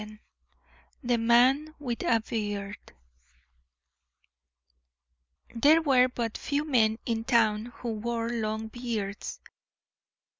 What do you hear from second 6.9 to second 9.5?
in town who wore long beards.